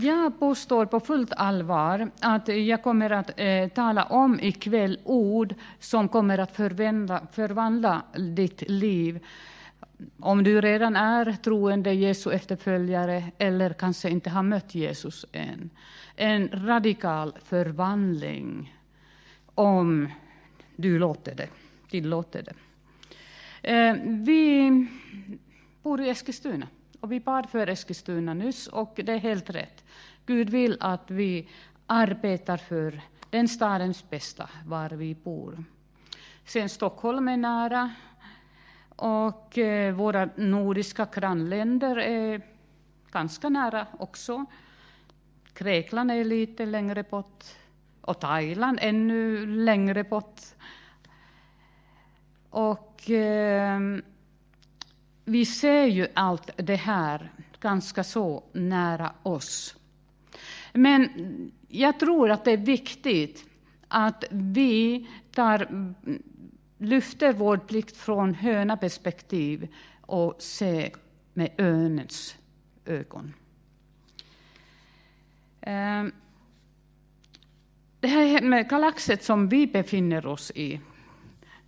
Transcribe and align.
Jag 0.00 0.38
påstår 0.40 0.86
på 0.86 1.00
fullt 1.00 1.32
allvar 1.32 2.10
att 2.20 2.48
jag 2.48 2.82
kommer 2.82 3.10
att 3.10 3.30
eh, 3.36 3.68
tala 3.68 4.04
om 4.04 4.40
ikväll 4.40 4.98
ord 5.04 5.54
som 5.78 6.08
kommer 6.08 6.38
att 6.38 6.56
förvandla, 6.56 7.26
förvandla 7.32 8.02
ditt 8.34 8.70
liv. 8.70 9.24
Om 10.20 10.44
du 10.44 10.60
redan 10.60 10.96
är 10.96 11.32
troende 11.32 11.92
Jesu 11.92 12.32
efterföljare 12.32 13.24
eller 13.38 13.72
kanske 13.72 14.10
inte 14.10 14.30
har 14.30 14.42
mött 14.42 14.74
Jesus 14.74 15.26
än. 15.32 15.70
En 16.16 16.48
radikal 16.52 17.32
förvandling 17.44 18.74
om 19.54 20.08
du 20.76 20.98
låter 20.98 21.34
det, 21.34 21.48
tillåter 21.90 22.42
det. 22.42 22.54
Eh, 23.72 23.96
vi 24.04 24.86
bor 25.82 26.00
i 26.00 26.08
Eskilstuna. 26.08 26.66
Och 27.06 27.12
vi 27.12 27.20
bad 27.20 27.50
för 27.50 27.66
Eskilstuna 27.66 28.34
nyss 28.34 28.66
och 28.66 29.00
det 29.04 29.12
är 29.12 29.18
helt 29.18 29.50
rätt. 29.50 29.84
Gud 30.26 30.50
vill 30.50 30.76
att 30.80 31.10
vi 31.10 31.48
arbetar 31.86 32.56
för 32.56 33.00
den 33.30 33.48
stadens 33.48 34.10
bästa, 34.10 34.50
var 34.64 34.90
vi 34.90 35.14
bor. 35.14 35.64
Sen 36.44 36.68
Stockholm 36.68 37.28
är 37.28 37.36
nära 37.36 37.94
och 38.88 39.58
eh, 39.58 39.94
våra 39.94 40.28
nordiska 40.36 41.08
grannländer 41.14 41.96
är 41.96 42.42
ganska 43.10 43.48
nära 43.48 43.86
också. 43.98 44.44
Grekland 45.54 46.10
är 46.10 46.24
lite 46.24 46.66
längre 46.66 47.02
bort 47.02 47.44
och 48.00 48.20
Thailand 48.20 48.78
ännu 48.82 49.46
längre 49.46 50.04
bort. 50.04 50.40
Och 52.50 53.10
eh, 53.10 53.80
vi 55.28 55.46
ser 55.46 55.84
ju 55.84 56.06
allt 56.14 56.50
det 56.56 56.76
här 56.76 57.32
ganska 57.60 58.04
så 58.04 58.44
nära 58.52 59.12
oss. 59.22 59.76
Men 60.72 61.08
jag 61.68 62.00
tror 62.00 62.30
att 62.30 62.44
det 62.44 62.52
är 62.52 62.56
viktigt 62.56 63.44
att 63.88 64.24
vi 64.30 65.06
tar, 65.30 65.68
lyfter 66.78 67.32
vår 67.32 67.56
plikt 67.56 67.96
från 67.96 68.34
höna 68.34 68.76
perspektiv 68.76 69.68
och 70.00 70.42
ser 70.42 70.90
med 71.34 71.50
önens 71.58 72.36
ögon. 72.84 73.34
Ehm, 75.60 76.12
det 78.00 78.08
här 78.08 78.42
med 78.42 78.68
galaxet 78.68 79.24
som 79.24 79.48
vi 79.48 79.66
befinner 79.66 80.26
oss 80.26 80.50
i, 80.54 80.80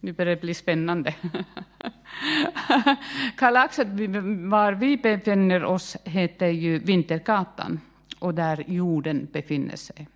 nu 0.00 0.12
börjar 0.12 0.34
det 0.34 0.40
bli 0.40 0.54
spännande. 0.54 1.14
Kalaxet 3.36 3.88
var 4.50 4.72
vi 4.72 4.96
befinner 4.96 5.64
oss 5.64 5.96
heter 6.04 6.46
ju 6.46 6.78
Vintergatan 6.78 7.80
och 8.18 8.34
där 8.34 8.64
jorden 8.66 9.28
befinner 9.32 9.76
sig. 9.76 10.08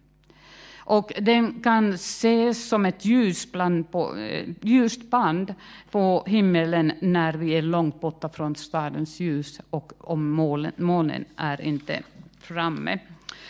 Och 0.84 1.12
den 1.20 1.62
kan 1.62 1.92
ses 1.92 2.68
som 2.68 2.86
ett 2.86 3.04
ljusband 3.04 3.90
på, 3.90 4.16
eh, 4.16 4.48
ljust 4.60 5.10
band 5.10 5.54
på 5.90 6.24
himmelen 6.26 6.92
när 7.00 7.32
vi 7.32 7.50
är 7.50 7.62
långt 7.62 8.00
borta 8.00 8.28
från 8.28 8.56
stadens 8.56 9.20
ljus 9.20 9.60
och 9.70 9.92
om 9.98 10.30
målen, 10.30 10.72
månen 10.76 11.24
är 11.36 11.60
inte 11.60 12.02
framme. 12.40 12.98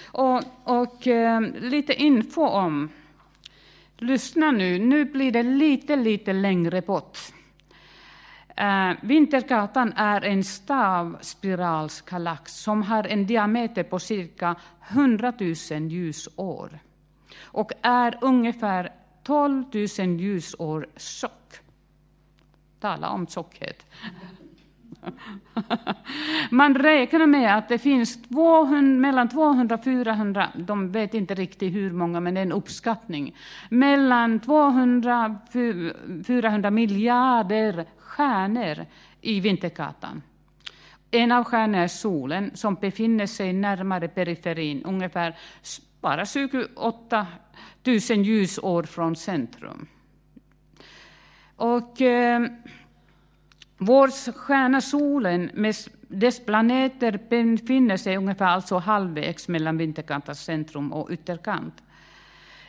Och, 0.04 0.42
och 0.64 1.06
eh, 1.06 1.40
lite 1.60 1.94
info 1.94 2.42
om 2.42 2.88
Lyssna 4.02 4.50
nu, 4.50 4.78
nu 4.78 5.04
blir 5.04 5.32
det 5.32 5.42
lite, 5.42 5.96
lite 5.96 6.32
längre 6.32 6.82
bort. 6.82 7.18
Uh, 8.60 8.92
Vintergatan 9.02 9.92
är 9.96 10.24
en 10.24 10.44
stavspiralskalax 10.44 12.54
som 12.54 12.82
har 12.82 13.04
en 13.04 13.26
diameter 13.26 13.82
på 13.82 13.98
cirka 13.98 14.56
100 14.90 15.32
000 15.40 15.54
ljusår 15.90 16.78
och 17.42 17.72
är 17.82 18.18
ungefär 18.20 18.92
12 19.22 19.64
000 19.98 20.20
ljusår 20.20 20.88
tjock. 20.96 21.54
Tala 22.80 23.10
om 23.10 23.26
tjockhet. 23.26 23.86
Man 26.50 26.74
räknar 26.74 27.26
med 27.26 27.56
att 27.58 27.68
det 27.68 27.78
finns 27.78 28.22
200, 28.22 29.00
mellan 29.00 29.28
200 29.28 29.74
och 29.74 29.84
400, 29.84 30.48
de 30.54 30.92
vet 30.92 31.14
inte 31.14 31.34
riktigt 31.34 31.74
hur 31.74 31.92
många, 31.92 32.20
men 32.20 32.34
det 32.34 32.40
är 32.40 32.42
en 32.42 32.52
uppskattning, 32.52 33.36
mellan 33.68 34.40
200 34.40 35.40
och 35.46 35.52
400 36.26 36.70
miljarder 36.70 37.86
stjärnor 37.98 38.86
i 39.20 39.40
Vintergatan. 39.40 40.22
En 41.10 41.32
av 41.32 41.44
stjärnorna 41.44 41.82
är 41.82 41.88
solen, 41.88 42.50
som 42.54 42.74
befinner 42.74 43.26
sig 43.26 43.52
närmare 43.52 44.08
periferin, 44.08 44.82
ungefär 44.84 45.36
bara 46.00 46.26
28 46.26 47.26
000 47.84 47.98
ljusår 47.98 48.82
från 48.82 49.16
centrum. 49.16 49.86
Och... 51.56 52.00
Eh, 52.00 52.42
vår 53.84 54.32
stjärna 54.32 54.80
solen 54.80 55.50
med 55.54 55.74
dess 56.08 56.44
planeter 56.44 57.20
befinner 57.28 57.96
sig 57.96 58.16
ungefär 58.16 58.46
alltså 58.46 58.78
halvvägs 58.78 59.48
mellan 59.48 59.78
vinterkantens 59.78 60.44
centrum 60.44 60.92
och 60.92 61.10
ytterkant. 61.10 61.82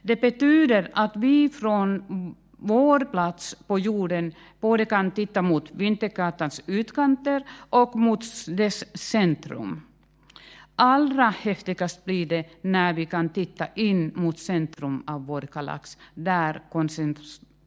Det 0.02 0.22
betyder 0.22 0.92
att 0.94 1.16
vi 1.16 1.50
från 1.50 2.04
vår 2.52 3.00
plats 3.00 3.56
på 3.68 3.80
jorden 3.80 4.34
både 4.60 4.86
kan 4.86 5.12
titta 5.12 5.42
mot 5.42 5.72
vintergatans 5.72 6.62
utkanter 6.66 7.44
och 7.70 7.96
mot 7.96 8.22
dess 8.48 8.98
centrum. 8.98 9.82
Allra 10.76 11.30
häftigast 11.30 12.06
blir 12.06 12.26
det 12.26 12.46
när 12.62 12.94
vi 12.94 13.06
kan 13.06 13.30
titta 13.30 13.68
in 13.76 14.12
mot 14.16 14.40
centrum 14.40 15.04
av 15.08 15.26
vår 15.26 15.42
galax, 15.42 15.98
där 16.14 16.62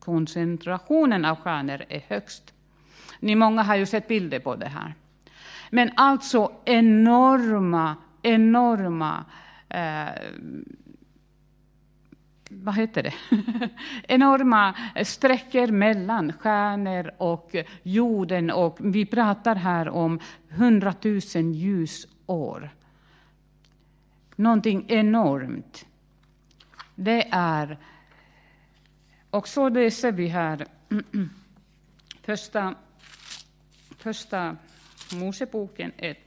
koncentrationen 0.00 1.24
av 1.24 1.36
stjärnor 1.36 1.82
är 1.88 2.02
högst. 2.08 2.52
Ni 3.20 3.34
många 3.34 3.62
har 3.62 3.76
ju 3.76 3.86
sett 3.86 4.08
bilder 4.08 4.38
på 4.38 4.56
det 4.56 4.68
här. 4.68 4.94
Men 5.70 5.90
alltså 5.96 6.52
enorma, 6.64 7.96
enorma 8.22 9.24
eh, 9.68 10.08
vad 12.50 12.74
heter 12.74 13.02
det? 13.02 13.14
enorma 14.08 14.74
sträckor 15.04 15.66
mellan 15.66 16.32
stjärnor 16.32 17.10
och 17.18 17.56
jorden. 17.82 18.50
Och 18.50 18.78
vi 18.80 19.06
pratar 19.06 19.54
här 19.54 19.88
om 19.88 20.20
hundratusen 20.48 21.52
ljusår. 21.52 22.70
Någonting 24.36 24.84
enormt. 24.88 25.86
Det 26.94 27.28
är... 27.30 27.78
Och 29.30 29.48
så 29.48 29.68
läser 29.68 30.12
vi 30.12 30.26
här 30.26 30.66
första 32.22 32.74
Första 34.06 34.56
Moseboken 35.12 35.92
1. 35.96 36.18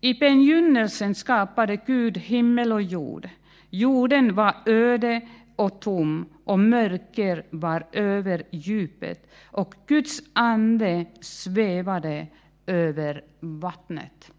I 0.00 0.14
begynnelsen 0.14 1.14
skapade 1.14 1.76
Gud 1.76 2.18
himmel 2.18 2.72
och 2.72 2.82
jord. 2.82 3.28
Jorden 3.70 4.34
var 4.34 4.54
öde 4.66 5.20
och 5.56 5.80
tom 5.80 6.28
och 6.44 6.58
mörker 6.58 7.46
var 7.50 7.86
över 7.92 8.42
djupet 8.50 9.30
och 9.44 9.74
Guds 9.86 10.22
ande 10.32 11.06
svävade 11.20 12.26
över 12.66 13.24
vattnet. 13.40 14.30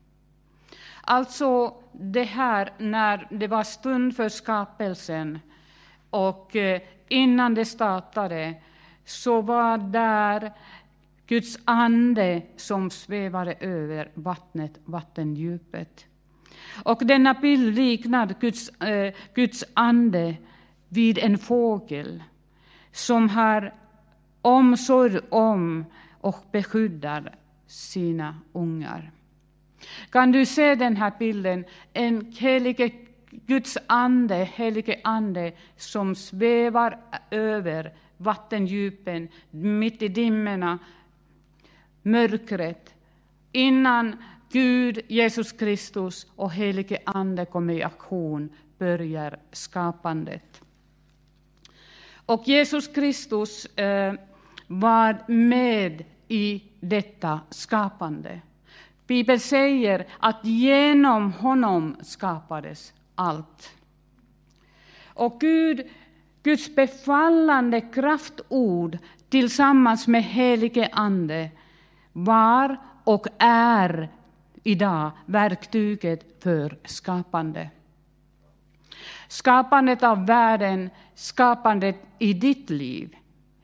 Alltså 1.01 1.73
det 1.91 2.23
här 2.23 2.73
när 2.77 3.27
det 3.31 3.47
var 3.47 3.63
stund 3.63 4.15
för 4.15 4.29
skapelsen 4.29 5.39
och 6.09 6.55
eh, 6.55 6.81
innan 7.07 7.53
det 7.53 7.65
startade 7.65 8.53
så 9.05 9.41
var 9.41 9.77
där 9.77 10.51
Guds 11.27 11.59
ande 11.65 12.41
som 12.55 12.89
svävade 12.89 13.53
över 13.59 14.11
vattnet, 14.13 14.79
vattendjupet. 14.85 16.05
Och 16.83 17.05
denna 17.05 17.33
bild 17.33 17.75
liknar 17.75 18.35
Guds, 18.39 18.69
eh, 18.69 19.13
Guds 19.33 19.63
ande 19.73 20.35
vid 20.89 21.17
en 21.17 21.37
fågel 21.37 22.23
som 22.91 23.29
har 23.29 23.73
omsorg 24.41 25.19
om 25.29 25.85
och 26.21 26.45
beskyddar 26.51 27.35
sina 27.67 28.35
ungar. 28.53 29.11
Kan 30.09 30.31
du 30.31 30.45
se 30.45 30.75
den 30.75 30.95
här 30.95 31.11
bilden? 31.19 31.65
En 31.93 32.31
helige 32.39 32.91
Guds 33.29 33.77
ande, 33.87 34.35
helige 34.35 34.99
ande 35.03 35.51
som 35.77 36.15
svävar 36.15 36.97
över 37.31 37.93
vattendjupen, 38.17 39.27
mitt 39.51 40.01
i 40.01 40.07
dimmorna, 40.07 40.79
mörkret 42.03 42.93
innan 43.51 44.15
Gud, 44.49 44.99
Jesus 45.07 45.51
Kristus 45.51 46.27
och 46.35 46.51
helige 46.51 46.97
Ande 47.05 47.45
kommer 47.45 47.73
i 47.73 47.83
aktion 47.83 48.49
börjar 48.77 49.39
skapandet. 49.51 50.61
Och 52.25 52.47
Jesus 52.47 52.87
Kristus 52.87 53.65
eh, 53.65 54.13
var 54.67 55.23
med 55.27 56.03
i 56.27 56.63
detta 56.79 57.39
skapande. 57.49 58.41
Bibeln 59.07 59.39
säger 59.39 60.07
att 60.19 60.45
genom 60.45 61.31
honom 61.31 61.95
skapades 62.01 62.93
allt. 63.15 63.71
Och 65.05 65.41
Gud, 65.41 65.87
Guds 66.43 66.75
befallande 66.75 67.81
kraftord 67.81 68.97
tillsammans 69.29 70.07
med 70.07 70.23
helige 70.23 70.89
Ande 70.91 71.49
var 72.13 72.77
och 73.03 73.27
är 73.39 74.09
idag 74.63 75.11
verktyget 75.25 76.43
för 76.43 76.77
skapande. 76.85 77.69
Skapandet 79.27 80.03
av 80.03 80.25
världen, 80.25 80.89
skapandet 81.15 81.95
i 82.19 82.33
ditt 82.33 82.69
liv, 82.69 83.15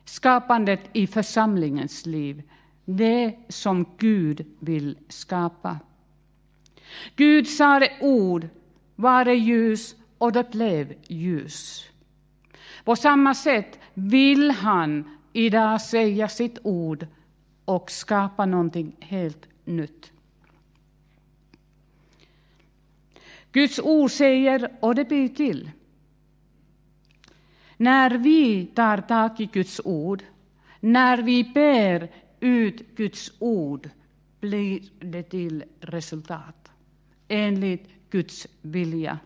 skapandet 0.05 0.79
i 0.93 1.07
församlingens 1.07 2.05
liv, 2.05 2.43
det 2.85 3.35
som 3.49 3.85
Gud 3.97 4.45
vill 4.59 4.97
skapa. 5.07 5.79
Gud 7.15 7.47
sade 7.47 7.91
ord, 8.01 8.47
var 8.95 9.25
det 9.25 9.35
ljus 9.35 9.95
och 10.17 10.31
det 10.31 10.51
blev 10.51 10.93
ljus. 11.07 11.85
På 12.83 12.95
samma 12.95 13.35
sätt 13.35 13.79
vill 13.93 14.51
han 14.51 15.17
idag 15.33 15.81
säga 15.81 16.27
sitt 16.27 16.57
ord 16.63 17.07
och 17.69 17.91
skapa 17.91 18.45
någonting 18.45 18.95
helt 18.99 19.47
nytt. 19.65 20.11
Guds 23.51 23.79
ord 23.79 24.11
säger, 24.11 24.71
och 24.79 24.95
det 24.95 25.05
blir 25.05 25.27
till. 25.27 25.71
När 27.77 28.17
vi 28.17 28.65
tar 28.65 28.97
tag 28.97 29.41
i 29.41 29.45
Guds 29.45 29.81
ord, 29.83 30.23
när 30.79 31.17
vi 31.17 31.43
ber 31.43 32.11
ut 32.39 32.95
Guds 32.95 33.31
ord, 33.39 33.89
blir 34.39 34.81
det 34.99 35.23
till 35.23 35.63
resultat 35.79 36.71
enligt 37.27 37.89
Guds 38.09 38.47
vilja. 38.61 39.19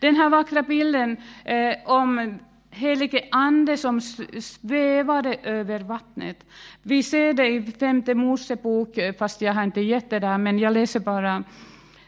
Den 0.00 0.16
här 0.16 0.30
vackra 0.30 0.62
bilden 0.62 1.16
eh, 1.44 1.76
om 1.86 2.38
helige 2.74 3.28
Ande 3.30 3.76
som 3.76 4.00
svävade 4.40 5.34
över 5.42 5.80
vattnet. 5.80 6.46
Vi 6.82 7.02
ser 7.02 7.32
det 7.32 7.48
i 7.48 7.62
femte 7.62 8.14
Mosebok, 8.14 8.98
eh, 8.98 9.14
fast 9.14 9.40
jag 9.40 9.52
har 9.52 9.62
inte 9.64 9.80
gett 9.80 10.10
det 10.10 10.18
där, 10.18 10.38
men 10.38 10.58
jag 10.58 10.72
läser 10.72 11.00
bara 11.00 11.44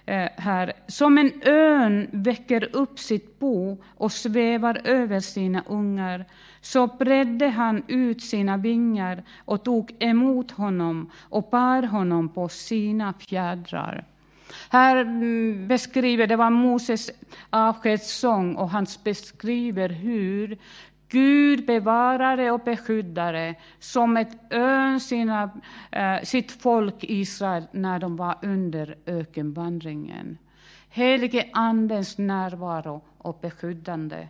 eh, 0.07 0.29
här. 0.37 0.73
Som 0.87 1.19
en 1.19 1.33
örn 1.47 2.09
väcker 2.13 2.77
upp 2.77 2.99
sitt 2.99 3.39
bo 3.39 3.83
och 3.97 4.13
svävar 4.13 4.81
över 4.85 5.21
sina 5.21 5.63
ungar, 5.67 6.25
så 6.61 6.87
bredde 6.87 7.49
han 7.49 7.83
ut 7.89 8.23
sina 8.23 8.57
vingar 8.57 9.23
och 9.45 9.65
tog 9.65 9.97
emot 9.99 10.51
honom 10.51 11.11
och 11.21 11.49
bar 11.51 11.83
honom 11.83 12.29
på 12.29 12.49
sina 12.49 13.13
fjädrar. 13.13 14.05
Här 14.71 14.97
mm, 14.97 15.69
beskriver, 15.69 16.27
det 16.27 16.37
var 16.37 16.51
Moses 16.51 17.11
avskedssång 17.51 18.55
och 18.57 18.71
han 18.71 18.87
beskriver 19.05 19.89
hur 19.89 20.59
Gud 21.09 21.67
bevarade 21.67 22.51
och 22.51 22.61
beskyddade 22.61 23.55
som 23.79 24.17
ett 24.17 24.39
ön 24.51 25.01
sina, 25.01 25.51
eh, 25.91 26.23
sitt 26.23 26.53
folk 26.53 26.95
Israel 27.01 27.65
när 27.73 27.99
de 27.99 28.17
var 28.17 28.39
under 28.43 28.97
ökenvandringen. 29.07 30.39
Helige 30.89 31.49
Andens 31.53 32.19
närvaro 32.19 33.03
och 33.27 33.39
beskyddande. 33.41 34.29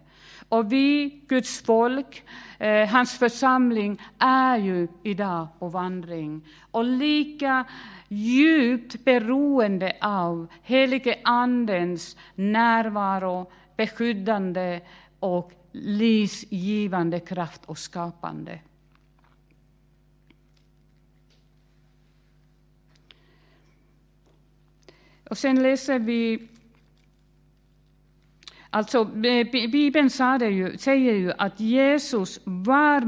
Och 0.49 0.73
vi, 0.73 1.21
Guds 1.29 1.63
folk, 1.63 2.25
eh, 2.59 2.89
hans 2.89 3.19
församling, 3.19 4.03
är 4.19 4.59
ju 4.59 4.89
idag 5.03 5.49
på 5.59 5.69
vandring. 5.69 6.45
Och 6.71 6.85
lika 6.85 7.65
djupt 8.09 9.05
beroende 9.05 9.97
av 10.01 10.47
helige 10.63 11.19
Andens 11.25 12.17
närvaro, 12.35 13.51
beskyddande 13.77 14.81
och 15.21 15.53
livsgivande 15.73 17.21
kraft 17.21 17.65
och 17.67 17.79
skapande. 17.79 18.61
Och 25.31 25.39
sen 25.39 25.63
läser 25.63 25.99
vi 25.99 26.49
Alltså, 28.77 29.05
Bibeln 29.73 30.11
säger 30.11 31.13
ju 31.13 31.33
att 31.39 31.61
Jesus 31.61 32.41
var 32.45 33.01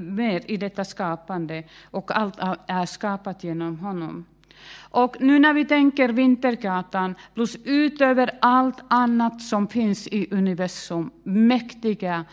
med 0.00 0.44
i 0.46 0.56
detta 0.56 0.84
skapande 0.84 1.62
och 1.90 2.16
allt 2.16 2.38
är 2.66 2.86
skapat 2.86 3.44
genom 3.44 3.78
honom. 3.78 4.24
Och 4.90 5.16
nu 5.20 5.38
när 5.38 5.54
vi 5.54 5.64
tänker 5.64 6.08
Vintergatan, 6.08 7.14
plus 7.34 7.56
utöver 7.64 8.30
allt 8.40 8.78
annat 8.88 9.42
som 9.42 9.68
finns 9.68 10.06
i 10.06 10.28
universum, 10.30 11.10
mäktiga, 11.22 12.24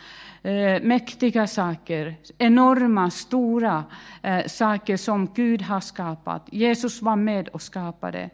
eh, 0.44 0.82
mäktiga 0.82 1.48
saker, 1.48 2.16
enorma, 2.38 3.12
stora 3.12 3.84
eh, 4.22 4.46
saker 4.46 4.98
som 4.98 5.34
Gud 5.34 5.62
har 5.62 5.80
skapat. 5.80 6.48
Jesus 6.52 7.02
var 7.02 7.16
med 7.16 7.48
och 7.48 7.62
skapade. 7.62 8.30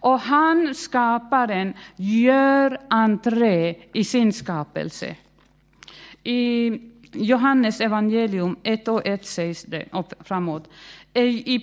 Och 0.00 0.20
han, 0.20 0.74
skaparen, 0.74 1.74
gör 1.96 2.78
entré 2.88 3.74
i 3.92 4.04
sin 4.04 4.32
skapelse. 4.32 5.16
I 6.24 6.80
Johannes 7.12 7.80
evangelium 7.80 8.56
1 8.62 8.88
och 8.88 9.06
1 9.06 9.26
sägs 9.26 9.62
det, 9.62 9.88
och 9.92 10.12
framåt. 10.20 10.68
I 11.14 11.58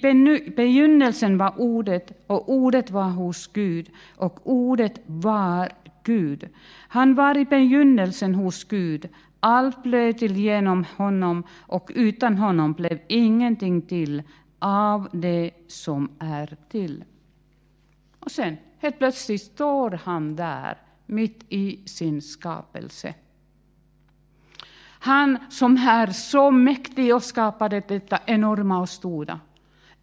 begynnelsen 0.55 1.37
var 1.37 1.53
Ordet, 1.57 2.11
och 2.27 2.49
Ordet 2.49 2.91
var 2.91 3.09
hos 3.09 3.47
Gud, 3.47 3.89
och 4.15 4.39
Ordet 4.43 5.01
var 5.05 5.69
Gud. 6.03 6.49
Han 6.87 7.15
var 7.15 7.37
i 7.37 7.45
begynnelsen 7.45 8.35
hos 8.35 8.63
Gud. 8.63 9.09
Allt 9.39 9.83
blev 9.83 10.13
till 10.13 10.37
genom 10.37 10.85
honom, 10.97 11.43
och 11.59 11.91
utan 11.95 12.37
honom 12.37 12.73
blev 12.73 12.99
ingenting 13.07 13.81
till 13.81 14.23
av 14.59 15.09
det 15.11 15.51
som 15.67 16.09
är 16.19 16.57
till. 16.69 17.03
Och 18.19 18.31
sen, 18.31 18.57
helt 18.77 18.97
plötsligt 18.97 19.41
står 19.41 19.91
han 20.03 20.35
där, 20.35 20.77
mitt 21.05 21.45
i 21.49 21.79
sin 21.85 22.21
skapelse. 22.21 23.13
Han 24.99 25.37
som 25.49 25.77
är 25.77 26.07
så 26.07 26.51
mäktig 26.51 27.15
och 27.15 27.23
skapade 27.23 27.83
detta 27.87 28.19
enorma 28.25 28.79
och 28.79 28.89
stora. 28.89 29.39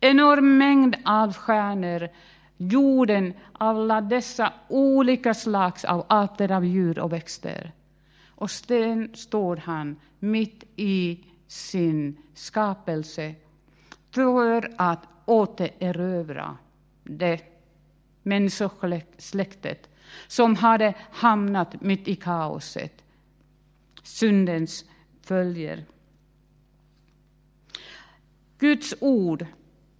Enorm 0.00 0.58
mängd 0.58 0.96
av 1.04 1.32
stjärnor, 1.32 2.08
jorden, 2.56 3.34
alla 3.52 4.00
dessa 4.00 4.52
olika 4.68 5.34
slags 5.34 5.84
av 5.84 6.06
arter 6.08 6.52
av 6.52 6.64
djur 6.64 6.98
och 6.98 7.12
växter. 7.12 7.72
Och 8.28 8.50
sen 8.50 9.10
står 9.14 9.56
han 9.56 9.96
mitt 10.18 10.64
i 10.76 11.24
sin 11.46 12.16
skapelse 12.34 13.34
för 14.10 14.72
att 14.76 15.02
återerövra 15.24 16.56
det 17.04 17.40
människosläktet 18.22 19.90
som 20.26 20.56
hade 20.56 20.94
hamnat 21.10 21.80
mitt 21.80 22.08
i 22.08 22.16
kaoset 22.16 23.02
syndens 24.06 24.84
följer. 25.26 25.84
Guds 28.58 28.94
ord 29.00 29.46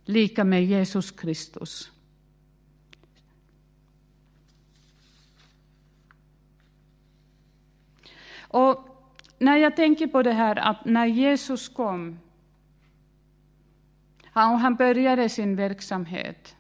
lika 0.05 0.45
med 0.45 0.65
Jesus 0.65 1.11
Kristus. 1.11 1.91
Och 8.39 8.89
när 9.39 9.57
jag 9.57 9.77
tänker 9.77 10.07
på 10.07 10.23
det 10.23 10.33
här 10.33 10.57
att 10.57 10.85
när 10.85 11.07
Jesus 11.07 11.69
kom 11.69 12.19
och 14.33 14.61
han 14.61 14.75
började 14.75 15.29
sin 15.29 15.57
verksamhet. 15.57 16.57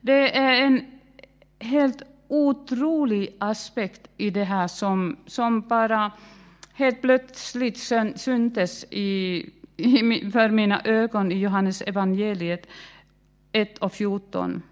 Det 0.00 0.36
är 0.36 0.62
en 0.62 1.00
helt 1.58 2.02
otrolig 2.28 3.36
aspekt 3.40 4.10
i 4.16 4.30
det 4.30 4.44
här 4.44 4.68
som, 4.68 5.16
som 5.26 5.60
bara 5.60 6.12
helt 6.72 7.00
plötsligt 7.02 7.78
syntes 8.16 8.84
i, 8.90 9.50
i, 9.76 10.30
för 10.30 10.48
mina 10.48 10.82
ögon 10.84 11.32
i 11.32 11.38
Johannes 11.38 11.82
evangeliet 11.82 12.66
1 13.52 13.78
och 13.78 13.92
14. 13.92 14.62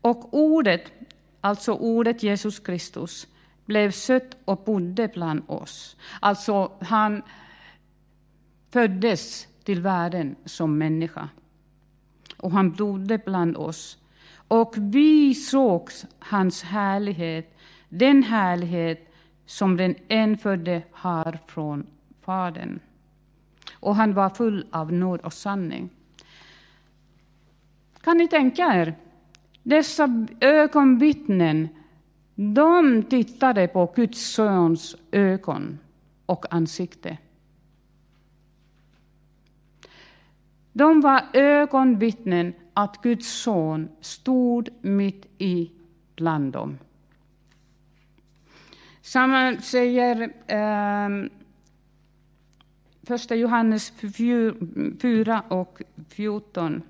Och 0.00 0.34
ordet, 0.34 0.92
alltså 1.40 1.72
ordet 1.72 2.22
Jesus 2.22 2.58
Kristus, 2.58 3.26
blev 3.64 3.90
sött 3.90 4.36
och 4.44 4.64
bodde 4.64 5.08
bland 5.08 5.42
oss. 5.46 5.96
Alltså, 6.20 6.72
han 6.80 7.22
föddes 8.70 9.48
till 9.64 9.82
världen 9.82 10.36
som 10.44 10.78
människa. 10.78 11.28
Och 12.36 12.50
han 12.50 12.72
bodde 12.72 13.18
bland 13.18 13.56
oss. 13.56 13.98
Och 14.48 14.74
vi 14.76 15.34
såg 15.34 15.90
hans 16.18 16.62
härlighet, 16.62 17.58
den 17.88 18.22
härlighet 18.22 19.07
som 19.48 19.76
den 19.76 19.94
enfödde 20.08 20.82
har 20.90 21.38
från 21.46 21.86
Fadern. 22.20 22.80
Och 23.72 23.96
han 23.96 24.14
var 24.14 24.30
full 24.30 24.66
av 24.70 24.92
nåd 24.92 25.20
och 25.20 25.32
sanning. 25.32 25.90
Kan 28.00 28.18
ni 28.18 28.28
tänka 28.28 28.62
er? 28.62 28.94
Dessa 29.62 30.26
ögonvittnen, 30.40 31.68
de 32.34 33.02
tittade 33.02 33.68
på 33.68 33.92
Guds 33.96 34.32
sons 34.32 34.96
ögon 35.10 35.78
och 36.26 36.54
ansikte. 36.54 37.18
De 40.72 41.00
var 41.00 41.22
ögonvittnen 41.32 42.52
att 42.74 43.02
Guds 43.02 43.42
son 43.42 43.88
stod 44.00 44.68
mitt 44.80 45.26
i 45.38 45.70
bland 46.16 46.52
dem. 46.52 46.78
Samma 49.08 49.56
säger 49.60 50.32
eh, 50.46 51.30
första 53.02 53.34
Johannes 53.34 53.92
4 55.00 55.42
och 55.48 55.82
14. 56.08 56.82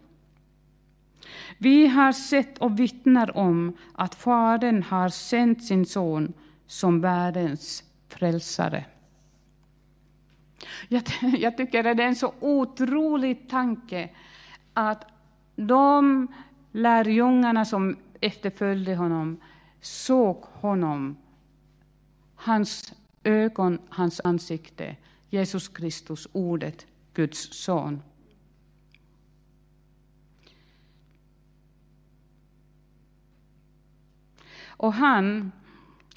Vi 1.59 1.87
har 1.87 2.13
sett 2.13 2.59
och 2.59 2.81
vittnar 2.81 3.37
om 3.37 3.77
att 3.95 4.15
Fadern 4.15 4.83
har 4.83 5.09
sänt 5.09 5.65
sin 5.65 5.87
son 5.87 6.33
som 6.67 7.01
världens 7.01 7.85
frälsare. 8.09 8.85
Jag, 10.89 11.03
jag 11.39 11.57
tycker 11.57 11.85
att 11.85 11.97
det 11.97 12.03
är 12.03 12.09
en 12.09 12.17
så 12.17 12.35
otrolig 12.41 13.49
tanke 13.49 14.11
att 14.75 15.05
de 15.57 16.29
lärjungarna 16.73 17.65
som 17.65 17.97
efterföljde 18.21 18.95
honom 18.95 19.41
såg 19.81 20.45
honom, 20.53 21.17
hans 22.39 22.93
ögon, 23.25 23.79
hans 23.89 24.21
ansikte, 24.25 24.97
Jesus 25.31 25.69
Kristus, 25.69 26.29
ordet, 26.33 26.87
Guds 27.15 27.65
son. 27.65 28.03
Och 34.67 34.93
han, 34.93 35.53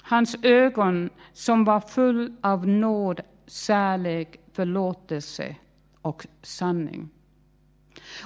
hans 0.02 0.36
ögon 0.42 1.10
som 1.34 1.64
var 1.64 1.80
full 1.80 2.36
av 2.42 2.68
nåd, 2.68 3.22
kärlek, 3.48 4.40
förlåtelse 4.54 5.56
och 6.02 6.28
sanning. 6.42 7.10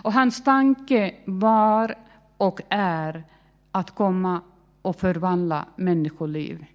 Och 0.04 0.14
hans 0.14 0.44
tanke 0.44 1.16
var 1.26 1.96
och 2.38 2.62
är 2.70 3.24
att 3.72 3.92
komma 3.92 4.42
och 4.82 4.96
förvandla 4.96 5.68
människoliv. 5.76 6.66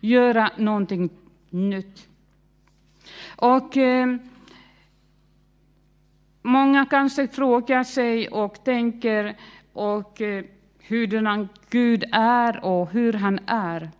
Göra 0.00 0.50
någonting 0.56 1.10
nytt. 1.50 2.08
Och 3.36 3.76
eh, 3.76 4.16
många 6.42 6.86
kanske 6.86 7.28
frågar 7.28 7.84
sig 7.84 8.28
och 8.28 8.64
tänker 8.64 9.36
och 9.72 10.20
eh, 10.20 10.44
hurdan 10.88 11.48
Gud 11.70 12.04
är 12.12 12.64
och 12.64 12.90
hur 12.90 13.12
han 13.12 13.38
är. 13.46 13.90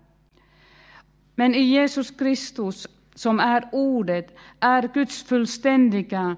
Men 1.35 1.55
i 1.55 1.62
Jesus 1.62 2.11
Kristus, 2.11 2.87
som 3.14 3.40
är 3.40 3.69
Ordet, 3.73 4.37
är 4.61 4.90
Guds 4.95 5.23
fullständiga 5.23 6.37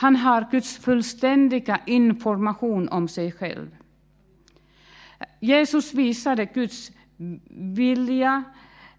han 0.00 0.16
har 0.16 0.46
Guds 0.50 0.78
fullständiga 0.78 1.80
information 1.86 2.88
om 2.88 3.08
sig 3.08 3.32
själv. 3.32 3.76
Jesus 5.40 5.94
visade 5.94 6.44
Guds 6.44 6.92
vilja, 7.50 8.44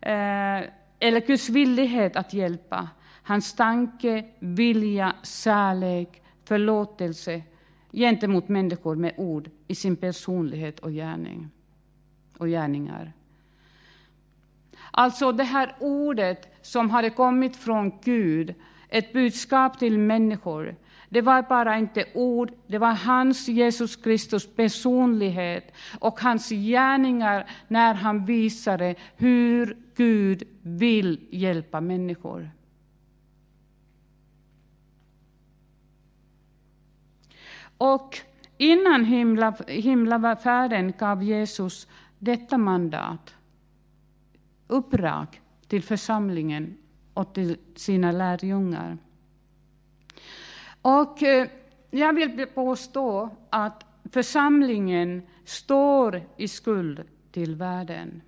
Eh, 0.01 0.63
eller 0.99 1.27
Guds 1.27 1.49
villighet 1.49 2.15
att 2.15 2.33
hjälpa. 2.33 2.89
Hans 3.23 3.53
tanke, 3.53 4.25
vilja, 4.39 5.15
kärlek, 5.23 6.21
förlåtelse 6.43 7.41
gentemot 7.91 8.49
människor 8.49 8.95
med 8.95 9.13
ord 9.17 9.49
i 9.67 9.75
sin 9.75 9.95
personlighet 9.95 10.79
och 10.79 10.91
gärning 10.91 11.49
och 12.37 12.47
gärningar. 12.47 13.13
Alltså 14.91 15.31
det 15.31 15.43
här 15.43 15.75
ordet 15.79 16.55
som 16.61 16.89
hade 16.89 17.09
kommit 17.09 17.55
från 17.55 17.99
Gud, 18.03 18.55
ett 18.89 19.13
budskap 19.13 19.79
till 19.79 19.99
människor. 19.99 20.75
Det 21.09 21.21
var 21.21 21.41
bara 21.41 21.77
inte 21.77 22.05
ord, 22.13 22.51
det 22.67 22.77
var 22.77 22.93
hans 22.93 23.47
Jesus 23.47 23.95
Kristus 23.95 24.55
personlighet 24.55 25.73
och 25.99 26.19
hans 26.19 26.49
gärningar 26.49 27.49
när 27.67 27.93
han 27.93 28.25
visade 28.25 28.95
hur 29.15 29.77
Gud 29.95 30.43
vill 30.61 31.27
hjälpa 31.29 31.81
människor. 31.81 32.49
Och 37.77 38.17
innan 38.57 39.05
himla, 39.05 39.55
himlafärden 39.67 40.93
gav 40.99 41.23
Jesus 41.23 41.87
detta 42.19 42.57
mandat, 42.57 43.35
uppdrag 44.67 45.41
till 45.67 45.83
församlingen 45.83 46.77
och 47.13 47.33
till 47.33 47.57
sina 47.75 48.11
lärjungar. 48.11 48.97
Och 50.81 51.23
eh, 51.23 51.47
jag 51.89 52.13
vill 52.13 52.45
påstå 52.45 53.29
att 53.49 53.85
församlingen 54.11 55.21
står 55.45 56.21
i 56.37 56.47
skuld 56.47 57.03
till 57.31 57.55
världen. 57.55 58.21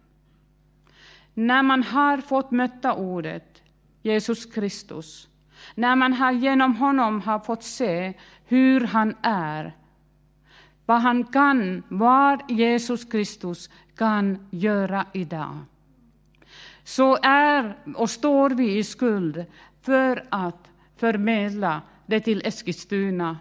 När 1.33 1.63
man 1.63 1.83
har 1.83 2.17
fått 2.17 2.51
möta 2.51 2.93
ordet, 2.93 3.61
Jesus 4.01 4.45
Kristus, 4.45 5.27
när 5.75 5.95
man 5.95 6.13
har 6.13 6.31
genom 6.31 6.75
honom 6.75 7.21
har 7.21 7.39
fått 7.39 7.63
se 7.63 8.13
hur 8.45 8.81
han 8.81 9.15
är, 9.21 9.75
vad 10.85 11.01
han 11.01 11.23
kan, 11.23 11.83
vad 11.87 12.51
Jesus 12.51 13.05
Kristus 13.05 13.69
kan 13.95 14.47
göra 14.51 15.05
idag, 15.13 15.57
så 16.83 17.17
är 17.23 17.75
och 17.95 18.09
står 18.09 18.49
vi 18.49 18.77
i 18.77 18.83
skuld 18.83 19.45
för 19.81 20.25
att 20.29 20.69
förmedla 20.97 21.81
det 22.11 22.19
till 22.19 22.41
Eskilstuna 22.45 23.37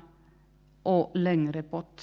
och 0.83 1.11
längre 1.15 1.62
bort. 1.62 2.03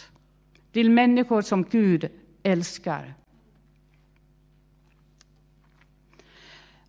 Till 0.71 0.89
människor 0.89 1.41
som 1.41 1.63
Gud 1.63 2.09
älskar. 2.43 3.13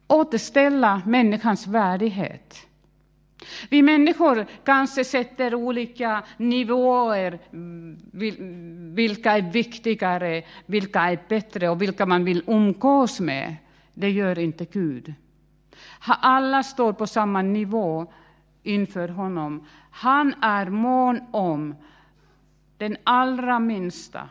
Återställa 0.07 1.03
människans 1.07 1.67
värdighet. 1.67 2.69
Vi 3.71 3.83
människor 3.83 4.47
kanske 4.65 5.05
sätter 5.05 5.55
olika 5.55 6.23
nivåer, 6.37 7.39
mm, 7.53 8.95
vilka 8.95 9.37
är 9.37 9.53
viktigare, 9.53 10.43
vilka 10.67 11.01
är 11.01 11.19
bättre 11.29 11.69
och 11.69 11.83
vilka 11.83 12.07
man 12.07 12.25
vill 12.25 12.43
umgås 12.47 13.21
med. 13.21 13.57
Det 13.95 14.11
gör 14.11 14.39
inte 14.39 14.65
Gud. 14.65 15.15
Alla 16.07 16.63
står 16.63 16.93
på 16.93 17.07
samma 17.07 17.43
nivå 17.43 18.13
inför 18.69 19.09
honom. 19.09 19.67
Han 19.91 20.35
är 20.43 20.67
mån 20.67 21.21
om 21.31 21.75
den 22.77 22.97
allra 23.05 23.59
minsta 23.59 24.29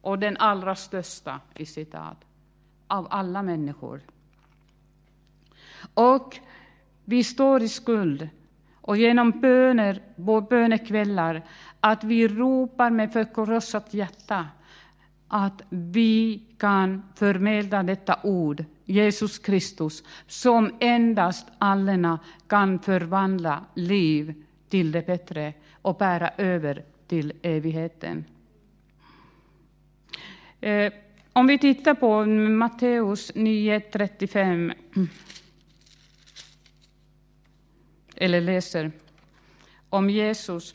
och 0.00 0.18
den 0.18 0.36
allra 0.36 0.74
största 0.74 1.40
i 1.54 1.66
citat, 1.66 2.24
av 2.86 3.06
alla 3.10 3.42
människor. 3.42 4.00
Och 5.94 6.38
vi 7.04 7.24
står 7.24 7.62
i 7.62 7.68
skuld 7.68 8.28
och 8.74 8.96
genom 8.96 9.30
böner, 9.30 10.02
bönekvällar, 10.48 11.42
att 11.80 12.04
vi 12.04 12.28
ropar 12.28 12.90
med 12.90 13.12
förkrossat 13.12 13.94
hjärta 13.94 14.46
att 15.28 15.62
vi 15.68 16.42
kan 16.58 17.02
förmedla 17.14 17.82
detta 17.82 18.18
ord, 18.22 18.64
Jesus 18.84 19.38
Kristus, 19.38 20.04
som 20.26 20.74
endast 20.80 21.46
allena 21.58 22.18
kan 22.46 22.78
förvandla 22.78 23.64
liv 23.74 24.34
till 24.68 24.92
det 24.92 25.06
bättre 25.06 25.52
och 25.82 25.96
bära 25.96 26.30
över 26.36 26.84
till 27.06 27.32
evigheten. 27.42 28.24
Eh, 30.60 30.92
om 31.32 31.46
vi 31.46 31.58
tittar 31.58 31.94
på 31.94 32.24
Matteus 32.26 33.34
9.35, 33.34 34.72
eller 38.16 38.40
läser 38.40 38.92
om 39.88 40.10
Jesus 40.10 40.74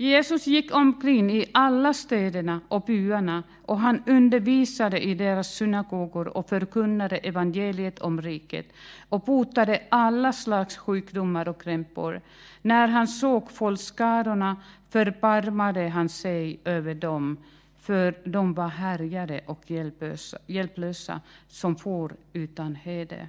Jesus 0.00 0.46
gick 0.46 0.74
omkring 0.74 1.30
i 1.30 1.50
alla 1.54 1.94
städerna 1.94 2.60
och 2.68 2.82
byarna 2.82 3.42
och 3.62 3.78
han 3.80 4.02
undervisade 4.06 5.00
i 5.00 5.14
deras 5.14 5.54
synagogor 5.54 6.36
och 6.36 6.48
förkunnade 6.48 7.16
evangeliet 7.16 7.98
om 7.98 8.22
riket 8.22 8.66
och 9.08 9.20
botade 9.20 9.82
alla 9.88 10.32
slags 10.32 10.76
sjukdomar 10.76 11.48
och 11.48 11.62
krämpor. 11.62 12.20
När 12.62 12.88
han 12.88 13.08
såg 13.08 13.50
folkskarorna 13.50 14.56
förbarmade 14.90 15.88
han 15.88 16.08
sig 16.08 16.60
över 16.64 16.94
dem, 16.94 17.36
för 17.78 18.14
de 18.24 18.54
var 18.54 18.68
härjade 18.68 19.40
och 19.46 19.70
hjälplösa, 19.70 20.38
hjälplösa 20.46 21.20
som 21.48 21.76
får 21.76 22.16
utan 22.32 22.74
hede. 22.74 23.28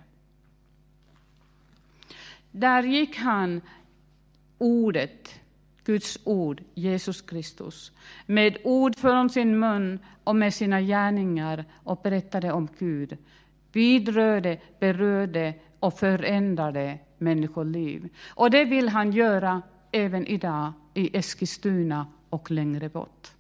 Där 2.51 2.83
gick 2.83 3.17
han, 3.17 3.61
ordet, 4.57 5.40
Guds 5.83 6.19
ord, 6.23 6.63
Jesus 6.73 7.21
Kristus, 7.21 7.91
med 8.25 8.57
ord 8.63 8.95
från 8.95 9.29
sin 9.29 9.59
mun 9.59 10.00
och 10.23 10.35
med 10.35 10.53
sina 10.53 10.81
gärningar 10.81 11.65
och 11.83 12.00
berättade 12.03 12.51
om 12.51 12.67
Gud, 12.79 13.17
vidrörde, 13.71 14.57
berörde 14.79 15.53
och 15.79 16.00
förändrade 16.00 17.00
människoliv. 17.17 18.09
Och 18.27 18.51
det 18.51 18.65
vill 18.65 18.89
han 18.89 19.11
göra 19.11 19.61
även 19.91 20.27
idag 20.27 20.73
i 20.93 21.17
Eskilstuna 21.17 22.07
och 22.29 22.51
längre 22.51 22.89
bort. 22.89 23.31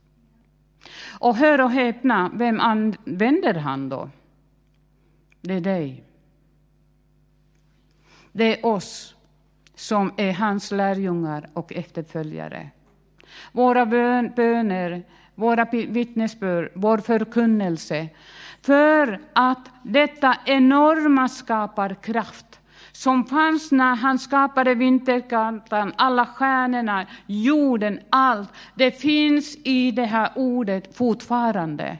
Och 1.19 1.35
hör 1.35 1.61
och 1.61 1.71
häpna, 1.71 2.31
vem 2.33 2.59
använder 2.59 3.53
han 3.53 3.89
då? 3.89 4.09
Det 5.41 5.53
är 5.53 5.61
dig. 5.61 6.03
Det 8.31 8.59
är 8.59 8.65
oss 8.65 9.15
som 9.81 10.13
är 10.17 10.33
hans 10.33 10.71
lärjungar 10.71 11.49
och 11.53 11.73
efterföljare. 11.73 12.69
Våra 13.51 13.85
böner, 14.35 15.03
våra 15.35 15.65
vittnesbörd, 15.71 16.71
vår 16.75 16.97
förkunnelse. 16.97 18.07
För 18.61 19.19
att 19.33 19.69
detta 19.83 20.35
enorma 20.45 21.29
skapar 21.29 21.93
kraft 21.93 22.59
som 22.91 23.25
fanns 23.25 23.71
när 23.71 23.95
han 23.95 24.19
skapade 24.19 24.75
vinterkartan, 24.75 25.93
alla 25.95 26.25
stjärnorna, 26.25 27.05
jorden, 27.25 27.99
allt. 28.09 28.49
Det 28.75 29.01
finns 29.01 29.57
i 29.63 29.91
det 29.91 30.05
här 30.05 30.29
ordet 30.35 30.97
fortfarande. 30.97 31.97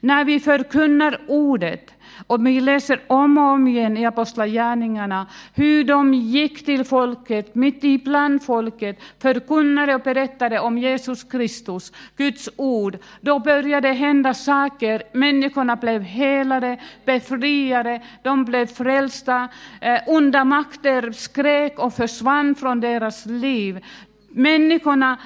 När 0.00 0.24
vi 0.24 0.40
förkunnar 0.40 1.20
ordet 1.28 1.94
och 2.26 2.46
vi 2.46 2.60
läser 2.60 3.00
om 3.06 3.38
och 3.38 3.44
om 3.44 3.68
igen 3.68 3.96
i 3.96 4.06
Apostlagärningarna 4.06 5.26
hur 5.54 5.84
de 5.84 6.14
gick 6.14 6.64
till 6.64 6.84
folket, 6.84 7.54
mitt 7.54 7.84
ibland 7.84 8.42
folket, 8.42 8.98
förkunnade 9.18 9.94
och 9.94 10.00
berättade 10.00 10.60
om 10.60 10.78
Jesus 10.78 11.24
Kristus, 11.24 11.92
Guds 12.16 12.48
ord. 12.56 12.98
Då 13.20 13.38
började 13.38 13.88
hända 13.88 14.34
saker. 14.34 15.02
Människorna 15.12 15.76
blev 15.76 16.02
helade, 16.02 16.80
befriade, 17.04 18.02
de 18.22 18.44
blev 18.44 18.66
frälsta. 18.66 19.48
Eh, 19.80 20.00
onda 20.06 20.44
makter 20.44 21.12
skrek 21.12 21.78
och 21.78 21.94
försvann 21.94 22.54
från 22.54 22.80
deras 22.80 23.26
liv. 23.26 23.84
Människorna 24.28 25.16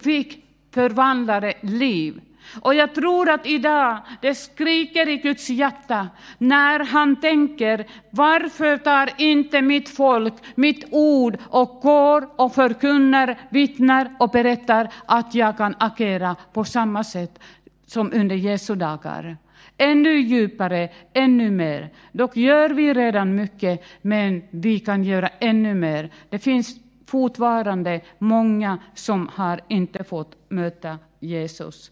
fick 0.00 0.44
förvandlade 0.74 1.54
liv. 1.60 2.20
Och 2.60 2.74
jag 2.74 2.94
tror 2.94 3.30
att 3.30 3.46
idag 3.46 3.98
det 4.20 4.34
skriker 4.34 5.08
i 5.08 5.16
Guds 5.16 5.50
hjärta 5.50 6.08
när 6.38 6.84
han 6.84 7.16
tänker, 7.20 7.86
varför 8.10 8.76
tar 8.76 9.10
inte 9.16 9.62
mitt 9.62 9.88
folk 9.88 10.34
mitt 10.54 10.84
ord 10.90 11.38
och 11.48 11.80
går 11.82 12.28
och 12.36 12.54
förkunnar, 12.54 13.38
vittnar 13.50 14.16
och 14.18 14.30
berättar 14.30 14.92
att 15.06 15.34
jag 15.34 15.56
kan 15.56 15.74
agera 15.78 16.36
på 16.52 16.64
samma 16.64 17.04
sätt 17.04 17.38
som 17.86 18.12
under 18.12 18.36
Jesu 18.36 18.74
dagar. 18.74 19.36
Ännu 19.78 20.20
djupare, 20.20 20.88
ännu 21.12 21.50
mer. 21.50 21.92
Dock 22.12 22.36
gör 22.36 22.70
vi 22.70 22.94
redan 22.94 23.34
mycket, 23.34 23.84
men 24.02 24.42
vi 24.50 24.80
kan 24.80 25.04
göra 25.04 25.28
ännu 25.38 25.74
mer. 25.74 26.10
Det 26.28 26.38
finns 26.38 26.76
fortfarande 27.06 28.00
många 28.18 28.78
som 28.94 29.30
har 29.34 29.60
inte 29.68 30.04
fått 30.04 30.36
möta 30.48 30.98
Jesus. 31.20 31.90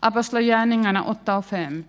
Apostlagärningarna 0.00 1.04
8 1.04 1.36
och 1.36 1.46
5. 1.46 1.84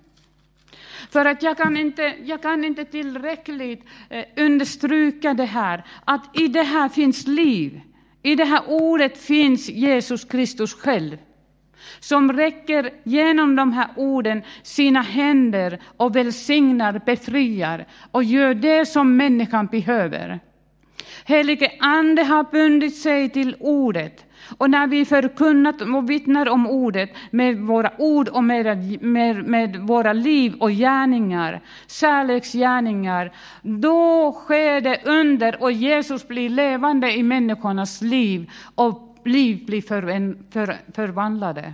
För 1.09 1.25
att 1.25 1.43
jag 1.43 1.57
kan 1.57 1.77
inte, 1.77 2.15
jag 2.23 2.41
kan 2.41 2.63
inte 2.63 2.85
tillräckligt 2.85 3.85
eh, 4.09 4.25
understryka 4.37 5.33
det 5.33 5.45
här, 5.45 5.83
att 6.05 6.39
i 6.39 6.47
det 6.47 6.63
här 6.63 6.89
finns 6.89 7.27
liv. 7.27 7.81
I 8.23 8.35
det 8.35 8.45
här 8.45 8.61
ordet 8.67 9.17
finns 9.17 9.69
Jesus 9.69 10.25
Kristus 10.25 10.73
själv, 10.73 11.17
som 11.99 12.33
räcker 12.33 12.93
genom 13.03 13.55
de 13.55 13.73
här 13.73 13.87
orden 13.95 14.41
sina 14.63 15.01
händer 15.01 15.79
och 15.97 16.15
välsignar, 16.15 17.01
befriar 17.05 17.87
och 18.11 18.23
gör 18.23 18.53
det 18.53 18.85
som 18.85 19.17
människan 19.17 19.65
behöver. 19.65 20.39
Helige 21.25 21.71
Ande 21.79 22.23
har 22.23 22.43
bundit 22.43 22.97
sig 22.97 23.29
till 23.29 23.55
ordet 23.59 24.26
och 24.57 24.69
när 24.69 24.87
vi 24.87 25.05
förkunnat 25.05 25.81
och 25.81 26.09
vittnar 26.09 26.49
om 26.49 26.67
ordet 26.67 27.09
med 27.31 27.57
våra 27.57 27.91
ord 27.97 28.29
och 28.29 28.43
med, 28.43 29.01
med, 29.01 29.43
med 29.45 29.75
våra 29.77 30.13
liv 30.13 30.53
och 30.59 30.71
gärningar, 30.71 31.61
kärleksgärningar, 31.87 33.31
då 33.61 34.31
sker 34.31 34.81
det 34.81 35.01
under 35.05 35.63
och 35.63 35.71
Jesus 35.71 36.27
blir 36.27 36.49
levande 36.49 37.11
i 37.17 37.23
människornas 37.23 38.01
liv 38.01 38.51
och 38.75 39.17
liv 39.25 39.65
blir 39.65 39.81
för, 39.81 40.01
för, 40.51 40.77
förvandlade. 40.93 41.73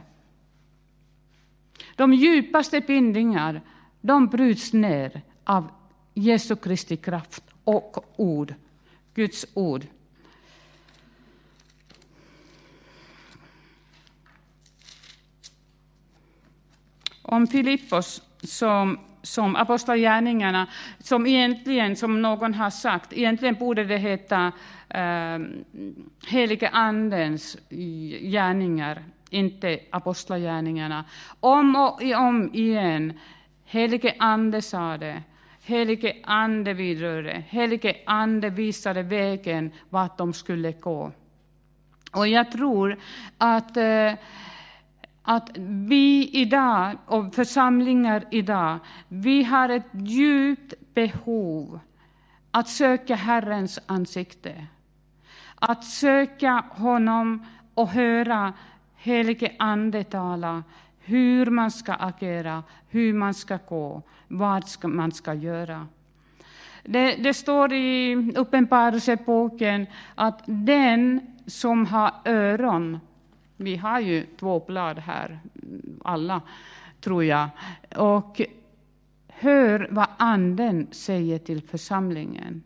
De 1.95 2.13
djupaste 2.13 2.81
bindningar, 2.81 3.61
de 4.01 4.27
bryts 4.27 4.73
ner 4.73 5.21
av 5.43 5.71
Jesu 6.13 6.55
Kristi 6.55 6.97
kraft 6.97 7.43
och 7.63 8.13
ord, 8.15 8.53
Guds 9.13 9.45
ord. 9.53 9.85
Om 17.23 17.47
Filippos 17.47 18.21
som, 18.43 18.99
som 19.21 19.55
Apostlagärningarna, 19.55 20.67
som 20.99 21.27
egentligen, 21.27 21.95
som 21.95 22.21
någon 22.21 22.53
har 22.53 22.69
sagt, 22.69 23.13
egentligen 23.13 23.55
borde 23.55 23.83
det 23.83 23.97
heta 23.97 24.51
eh, 24.89 25.39
Helige 26.27 26.69
Andens 26.69 27.57
gärningar, 28.21 29.03
inte 29.29 29.79
Apostlagärningarna. 29.89 31.05
Om 31.39 31.75
och 31.75 32.01
om 32.03 32.49
igen, 32.53 33.19
Helige 33.65 34.15
Ande 34.19 34.61
sa 34.61 34.97
det, 34.97 35.23
Helige 35.65 36.15
Ande 36.23 36.73
vidrörde, 36.73 37.43
Helige 37.47 37.95
Ande 38.05 38.49
visade 38.49 39.03
vägen 39.03 39.71
vart 39.89 40.17
de 40.17 40.33
skulle 40.33 40.71
gå. 40.71 41.11
Och 42.11 42.27
jag 42.27 42.51
tror 42.51 42.99
att 43.37 43.77
eh, 43.77 44.13
att 45.23 45.49
vi 45.57 46.29
idag, 46.33 46.97
och 47.05 47.35
församlingar 47.35 48.23
idag, 48.31 48.79
vi 49.07 49.43
har 49.43 49.69
ett 49.69 49.87
djupt 49.93 50.73
behov 50.93 51.79
att 52.51 52.69
söka 52.69 53.15
Herrens 53.15 53.79
ansikte. 53.85 54.65
Att 55.55 55.83
söka 55.83 56.63
honom 56.69 57.45
och 57.73 57.89
höra 57.89 58.53
helige 58.95 59.51
Ande 59.59 60.03
tala 60.03 60.63
hur 60.99 61.45
man 61.45 61.71
ska 61.71 61.93
agera, 61.93 62.63
hur 62.89 63.13
man 63.13 63.33
ska 63.33 63.59
gå, 63.69 64.01
vad 64.27 64.67
ska 64.67 64.87
man 64.87 65.11
ska 65.11 65.33
göra. 65.33 65.87
Det, 66.83 67.15
det 67.15 67.33
står 67.33 67.73
i 67.73 68.15
Uppenbarelseboken 68.35 69.87
att 70.15 70.41
den 70.45 71.21
som 71.47 71.85
har 71.85 72.11
öron 72.25 72.99
vi 73.63 73.75
har 73.75 73.99
ju 73.99 74.25
två 74.39 74.63
blad 74.67 74.99
här, 74.99 75.39
alla, 76.03 76.41
tror 77.01 77.23
jag. 77.23 77.49
Och 77.95 78.41
hör 79.27 79.87
vad 79.91 80.07
Anden 80.17 80.87
säger 80.91 81.39
till 81.39 81.61
församlingen. 81.61 82.63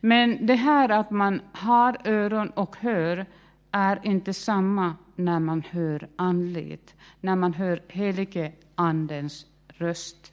Men 0.00 0.46
det 0.46 0.54
här 0.54 0.88
att 0.88 1.10
man 1.10 1.40
har 1.52 1.96
öron 2.04 2.50
och 2.50 2.76
hör 2.76 3.26
är 3.70 4.00
inte 4.02 4.32
samma 4.32 4.94
när 5.16 5.40
man 5.40 5.62
hör 5.70 6.08
andligt, 6.16 6.94
när 7.20 7.36
man 7.36 7.54
hör 7.54 7.82
helige 7.88 8.52
Andens 8.74 9.46
röst. 9.68 10.32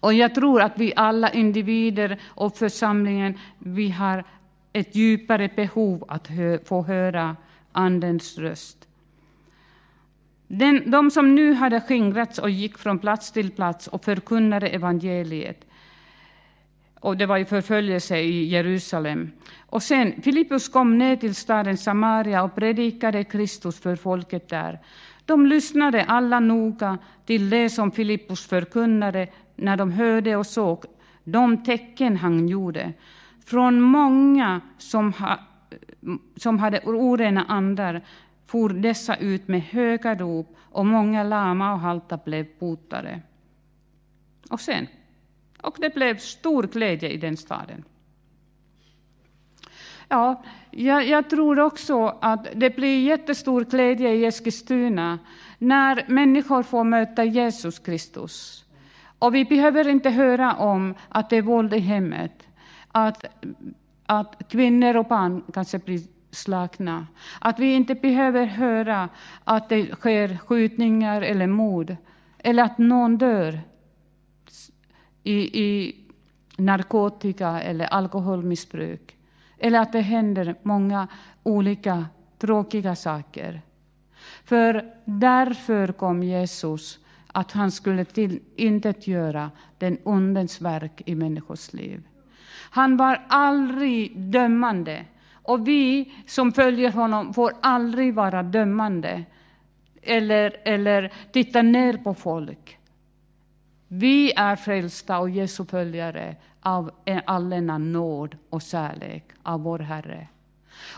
Och 0.00 0.14
jag 0.14 0.34
tror 0.34 0.62
att 0.62 0.78
vi 0.78 0.92
alla 0.96 1.30
individer 1.30 2.20
och 2.24 2.56
församlingen, 2.56 3.38
vi 3.58 3.90
har 3.90 4.24
ett 4.72 4.94
djupare 4.94 5.50
behov 5.56 6.04
att 6.08 6.26
hö 6.26 6.58
få 6.64 6.82
höra 6.82 7.36
Andens 7.74 8.38
röst. 8.38 8.88
Den, 10.46 10.90
de 10.90 11.10
som 11.10 11.34
nu 11.34 11.52
hade 11.52 11.80
skingrats 11.80 12.38
och 12.38 12.50
gick 12.50 12.78
från 12.78 12.98
plats 12.98 13.32
till 13.32 13.50
plats 13.50 13.86
och 13.86 14.04
förkunnade 14.04 14.68
evangeliet, 14.68 15.64
och 17.00 17.16
det 17.16 17.26
var 17.26 17.36
ju 17.36 17.44
förföljelse 17.44 18.18
i 18.18 18.44
Jerusalem. 18.44 19.30
Och 19.66 19.82
sen, 19.82 20.22
Filippus 20.22 20.68
kom 20.68 20.98
ner 20.98 21.16
till 21.16 21.34
staden 21.34 21.76
Samaria 21.76 22.42
och 22.42 22.54
predikade 22.54 23.24
Kristus 23.24 23.80
för 23.80 23.96
folket 23.96 24.48
där. 24.48 24.78
De 25.24 25.46
lyssnade 25.46 26.04
alla 26.04 26.40
noga 26.40 26.98
till 27.26 27.50
det 27.50 27.70
som 27.70 27.90
Filippus 27.90 28.46
förkunnade 28.46 29.28
när 29.56 29.76
de 29.76 29.92
hörde 29.92 30.36
och 30.36 30.46
såg 30.46 30.84
de 31.24 31.64
tecken 31.64 32.16
han 32.16 32.48
gjorde. 32.48 32.92
Från 33.44 33.80
många 33.80 34.60
som 34.78 35.12
som 36.36 36.58
hade 36.58 36.80
orena 36.80 37.44
andar 37.44 38.02
for 38.46 38.68
dessa 38.68 39.16
ut 39.16 39.48
med 39.48 39.62
höga 39.62 40.14
rop 40.14 40.56
och 40.58 40.86
många 40.86 41.22
lama 41.22 41.72
och 41.72 41.80
halta 41.80 42.18
blev 42.24 42.46
botade. 42.58 43.20
Och 44.50 44.60
sen, 44.60 44.86
och 45.62 45.76
det 45.80 45.94
blev 45.94 46.18
stor 46.18 46.62
glädje 46.62 47.10
i 47.10 47.16
den 47.16 47.36
staden. 47.36 47.84
Ja, 50.08 50.42
jag, 50.70 51.08
jag, 51.08 51.30
tror 51.30 51.60
också 51.60 52.18
att 52.20 52.46
det 52.54 52.76
blir 52.76 53.02
jättestor 53.02 53.64
glädje 53.64 54.14
i 54.14 54.24
Eskilstuna 54.24 55.18
när 55.58 56.04
människor 56.08 56.62
får 56.62 56.84
möta 56.84 57.24
Jesus 57.24 57.78
Kristus. 57.78 58.64
Och 59.18 59.34
vi 59.34 59.44
behöver 59.44 59.88
inte 59.88 60.10
höra 60.10 60.54
om 60.54 60.94
att 61.08 61.30
det 61.30 61.36
är 61.36 61.42
våld 61.42 61.74
i 61.74 61.78
hemmet, 61.78 62.48
att, 62.92 63.24
att 64.06 64.42
kvinnor 64.48 64.96
och 64.96 65.06
barn 65.06 65.42
kanske 65.52 65.78
blir 65.78 66.00
slagna. 66.30 67.06
Att 67.40 67.58
vi 67.58 67.74
inte 67.74 67.94
behöver 67.94 68.46
höra 68.46 69.08
att 69.44 69.68
det 69.68 69.86
sker 69.86 70.36
skjutningar 70.36 71.22
eller 71.22 71.46
mord, 71.46 71.96
eller 72.38 72.62
att 72.62 72.78
någon 72.78 73.18
dör 73.18 73.60
i, 75.22 75.62
i 75.62 75.96
narkotika 76.56 77.62
eller 77.62 77.86
alkoholmissbruk. 77.86 79.16
Eller 79.58 79.80
att 79.80 79.92
det 79.92 80.00
händer 80.00 80.54
många 80.62 81.08
olika 81.42 82.06
tråkiga 82.38 82.96
saker. 82.96 83.62
För 84.44 84.94
därför 85.04 85.92
kom 85.92 86.22
Jesus, 86.22 86.98
att 87.26 87.52
han 87.52 87.70
skulle 87.70 88.04
till 88.04 88.40
inte 88.56 88.94
göra 88.98 89.50
den 89.78 89.98
ondens 90.04 90.60
verk 90.60 91.02
i 91.06 91.14
människors 91.14 91.72
liv. 91.72 92.02
Han 92.74 92.96
var 92.96 93.22
aldrig 93.28 94.20
dömande. 94.20 95.04
Och 95.32 95.68
vi 95.68 96.12
som 96.26 96.52
följer 96.52 96.92
honom 96.92 97.34
får 97.34 97.52
aldrig 97.62 98.14
vara 98.14 98.42
dömande 98.42 99.24
eller, 100.02 100.56
eller 100.64 101.12
titta 101.32 101.62
ner 101.62 101.96
på 101.96 102.14
folk. 102.14 102.78
Vi 103.88 104.32
är 104.32 104.56
frälsta 104.56 105.18
och 105.18 105.30
Jesu 105.30 105.64
följare 105.64 106.36
av 106.60 106.90
allena 107.26 107.78
nåd 107.78 108.36
och 108.50 108.62
kärlek 108.62 109.24
av 109.42 109.62
vår 109.62 109.78
Herre. 109.78 110.28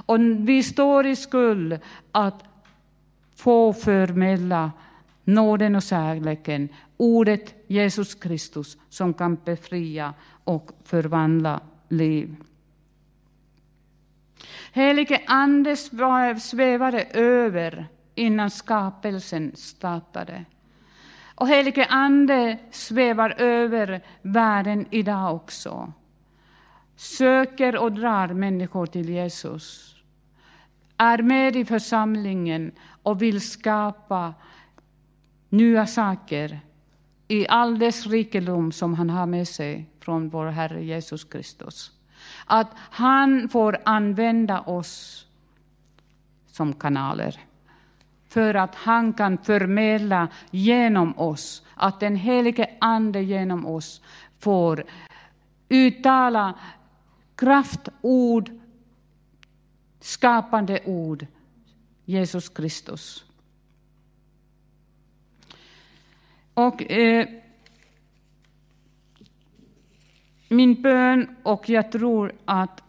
Och 0.07 0.21
vi 0.21 0.63
står 0.63 1.07
i 1.07 1.17
skuld 1.17 1.79
att 2.13 2.45
få 3.37 3.73
förmedla 3.73 4.73
nåden 5.27 5.77
och 5.77 5.83
kärleken, 5.83 6.69
ordet 6.97 7.55
Jesus 7.67 8.15
Kristus 8.15 8.77
som 8.89 9.15
kan 9.15 9.39
befria 9.45 10.15
och 10.45 10.71
förvandla 10.85 11.61
liv. 11.89 12.37
Helige 14.73 15.23
Ande 15.27 15.77
svävade 16.41 17.03
över 17.03 17.87
innan 18.15 18.51
skapelsen 18.51 19.53
startade. 19.55 20.45
Och 21.35 21.49
helige 21.49 21.87
Ande 21.87 22.59
svävar 22.71 23.35
över 23.39 24.03
världen 24.23 24.87
idag 24.91 25.35
också. 25.35 25.93
Söker 26.97 27.77
och 27.77 27.93
drar 27.93 28.29
människor 28.29 28.87
till 28.87 29.09
Jesus. 29.09 29.97
Är 30.97 31.23
med 31.23 31.57
i 31.57 31.65
församlingen 31.65 32.73
och 33.03 33.23
vill 33.23 33.41
skapa 33.41 34.35
nya 35.57 35.87
saker 35.87 36.61
i 37.29 37.47
all 37.49 37.79
dess 37.79 38.07
rikedom 38.07 38.73
som 38.73 38.95
han 38.95 39.11
har 39.11 39.27
med 39.27 39.49
sig 39.49 39.87
från 40.01 40.29
vår 40.29 40.47
Herre 40.47 40.85
Jesus 40.85 41.25
Kristus. 41.25 41.91
Att 42.47 42.71
han 42.77 43.49
får 43.49 43.79
använda 43.85 44.61
oss 44.61 45.27
som 46.47 46.73
kanaler 46.73 47.41
för 48.29 48.55
att 48.55 48.75
han 48.75 49.13
kan 49.13 49.39
förmedla 49.39 50.29
genom 50.51 51.19
oss, 51.19 51.63
att 51.75 52.01
den 52.01 52.17
helige 52.17 52.71
Ande 52.81 53.23
genom 53.23 53.67
oss 53.67 54.01
får 54.39 54.85
uttala 55.69 56.55
kraftord, 57.35 58.51
skapande 60.01 60.81
ord, 60.85 61.27
Jesus 62.05 62.49
Kristus. 62.49 63.25
Och 66.57 66.91
eh, 66.93 67.29
min 70.49 70.83
bön, 70.83 71.37
och 71.43 71.69
jag 71.69 71.93
tror 71.93 72.33
att 72.45 72.83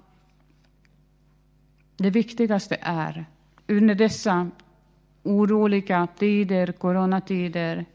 det 1.98 2.10
viktigaste 2.10 2.78
är 2.82 3.26
under 3.68 3.96
dessa 3.96 4.50
oroliga 5.24 6.08
tider, 6.18 6.72
coronatider, 6.72 7.86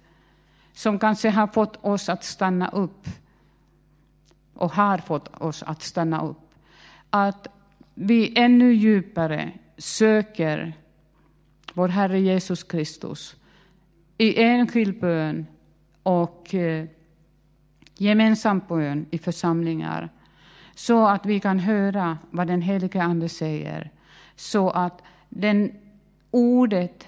som 0.72 0.98
kanske 0.98 1.30
har 1.30 1.46
fått 1.46 1.84
oss 1.84 2.08
att 2.08 2.24
stanna 2.24 2.68
upp 2.68 3.08
och 4.54 4.72
har 4.72 4.98
fått 4.98 5.40
oss 5.40 5.62
att 5.62 5.82
stanna 5.82 6.22
upp. 6.22 6.54
Att 7.10 7.48
vi 7.94 8.38
ännu 8.38 8.72
djupare 8.74 9.52
söker 9.78 10.72
vår 11.74 11.88
Herre 11.88 12.20
Jesus 12.20 12.62
Kristus 12.62 13.36
i 14.18 14.42
enskild 14.42 15.00
bön 15.00 15.46
och 16.02 16.54
eh, 16.54 16.86
gemensam 17.96 18.62
bön 18.68 19.06
i 19.10 19.18
församlingar 19.18 20.08
så 20.74 21.06
att 21.06 21.26
vi 21.26 21.40
kan 21.40 21.58
höra 21.58 22.18
vad 22.30 22.46
den 22.46 22.62
helige 22.62 23.02
Ande 23.02 23.28
säger, 23.28 23.90
så 24.36 24.70
att 24.70 25.02
den 25.28 25.72
ordet 26.30 27.06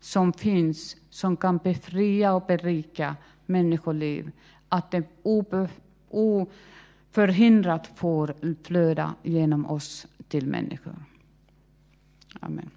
som 0.00 0.32
finns 0.32 0.96
som 1.10 1.36
kan 1.36 1.56
befria 1.56 2.32
och 2.32 2.46
berika 2.46 3.16
människoliv, 3.46 4.30
att 4.68 4.90
det 4.90 5.02
oförhindrat 6.10 7.86
får 7.86 8.34
flöda 8.64 9.14
genom 9.22 9.66
oss 9.66 10.06
till 10.28 10.46
människor. 10.46 11.04
Amen. 12.40 12.70